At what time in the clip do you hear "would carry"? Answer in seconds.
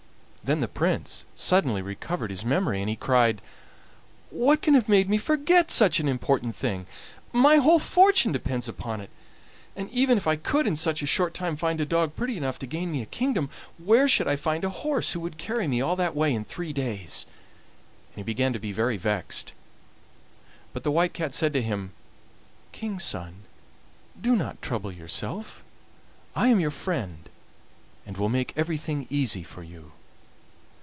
15.21-15.67